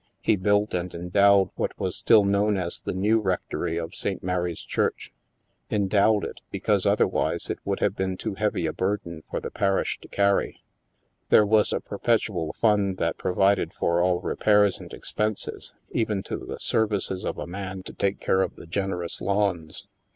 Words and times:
He 0.19 0.35
built 0.35 0.73
and 0.73 0.91
endowed 0.95 1.51
what 1.57 1.79
was 1.79 1.95
still 1.95 2.25
known 2.25 2.57
as 2.57 2.79
the 2.79 2.91
*^new" 2.93 3.23
rectory 3.23 3.77
of 3.77 3.93
St. 3.93 4.23
Mary's 4.23 4.61
Church; 4.63 5.13
endowed 5.69 6.25
it, 6.25 6.41
because 6.49 6.87
otherwise 6.87 7.51
it 7.51 7.59
would 7.65 7.81
have 7.81 7.95
been 7.95 8.17
too 8.17 8.33
heavy 8.33 8.65
a 8.65 8.73
burden 8.73 9.21
for 9.29 9.39
the 9.39 9.51
parish 9.51 9.99
to 10.01 10.07
carry. 10.07 10.63
There 11.29 11.45
was 11.45 11.71
a 11.71 11.81
per 11.81 11.99
petual 11.99 12.55
fund 12.55 12.97
that 12.97 13.19
provided 13.19 13.75
for 13.75 14.01
all 14.01 14.21
repairs 14.21 14.79
and 14.79 14.91
ex 14.91 15.13
penses, 15.13 15.73
even 15.91 16.23
to 16.23 16.37
the 16.37 16.57
services 16.59 17.23
of 17.23 17.37
a 17.37 17.45
man 17.45 17.83
to 17.83 17.93
take 17.93 18.19
care 18.19 18.41
of 18.41 18.55
the 18.55 18.65
generous 18.65 19.21
lawns. 19.21 19.87